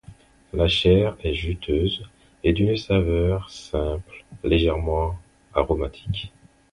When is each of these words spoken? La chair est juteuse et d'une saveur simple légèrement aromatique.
La 0.51 0.67
chair 0.67 1.15
est 1.21 1.35
juteuse 1.35 2.09
et 2.43 2.53
d'une 2.53 2.75
saveur 2.75 3.51
simple 3.51 4.25
légèrement 4.43 5.15
aromatique. 5.53 6.33